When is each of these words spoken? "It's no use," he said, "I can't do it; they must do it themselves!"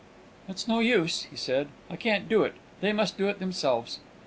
"It's 0.49 0.67
no 0.67 0.79
use," 0.79 1.27
he 1.29 1.35
said, 1.35 1.67
"I 1.87 1.95
can't 1.95 2.27
do 2.27 2.41
it; 2.41 2.55
they 2.79 2.91
must 2.91 3.19
do 3.19 3.27
it 3.27 3.37
themselves!" 3.37 3.99